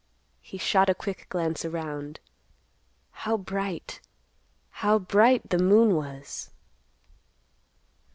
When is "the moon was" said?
5.51-6.49